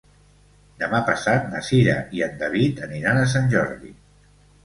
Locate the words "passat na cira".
1.09-1.93